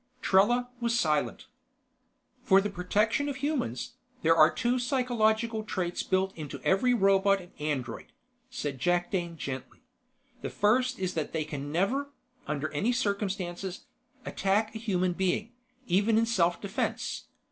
Trella 0.19 0.67
was 0.79 0.99
silent. 0.99 1.45
"For 2.43 2.59
the 2.59 2.71
protection 2.71 3.29
of 3.29 3.35
humans, 3.35 3.91
there 4.23 4.35
are 4.35 4.49
two 4.51 4.79
psychological 4.79 5.61
traits 5.63 6.01
built 6.01 6.35
into 6.35 6.59
every 6.63 6.91
robot 6.91 7.39
and 7.39 7.51
android," 7.59 8.07
said 8.49 8.79
Jakdane 8.79 9.37
gently. 9.37 9.81
"The 10.41 10.49
first 10.49 10.97
is 10.97 11.13
that 11.13 11.33
they 11.33 11.43
can 11.45 11.71
never, 11.71 12.09
under 12.47 12.69
any 12.71 12.91
circumstances, 12.91 13.81
attack 14.25 14.73
a 14.73 14.79
human 14.79 15.13
being, 15.13 15.51
even 15.85 16.17
in 16.17 16.25
self 16.25 16.59
defense. 16.59 17.25